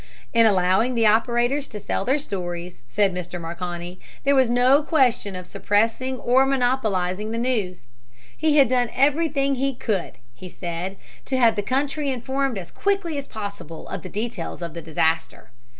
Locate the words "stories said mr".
2.17-3.39